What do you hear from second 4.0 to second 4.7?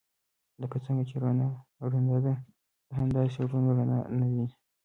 نه ويني.